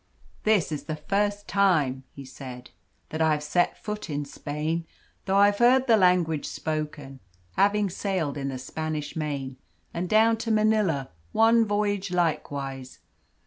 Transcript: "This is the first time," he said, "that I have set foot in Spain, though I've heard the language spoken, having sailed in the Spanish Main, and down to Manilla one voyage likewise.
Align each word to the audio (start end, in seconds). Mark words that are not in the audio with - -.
"This 0.45 0.71
is 0.71 0.85
the 0.85 0.95
first 0.95 1.47
time," 1.47 2.05
he 2.15 2.25
said, 2.25 2.71
"that 3.09 3.21
I 3.21 3.33
have 3.33 3.43
set 3.43 3.77
foot 3.77 4.09
in 4.09 4.25
Spain, 4.25 4.87
though 5.25 5.37
I've 5.37 5.59
heard 5.59 5.85
the 5.85 5.95
language 5.95 6.47
spoken, 6.47 7.19
having 7.51 7.87
sailed 7.87 8.35
in 8.35 8.47
the 8.47 8.57
Spanish 8.57 9.15
Main, 9.15 9.57
and 9.93 10.09
down 10.09 10.37
to 10.37 10.49
Manilla 10.49 11.09
one 11.33 11.67
voyage 11.67 12.09
likewise. 12.09 12.97